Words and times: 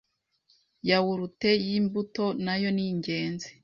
Yawurute 0.89 1.49
y’imbuto 1.65 2.25
nayo 2.45 2.69
ningezi 2.75 3.49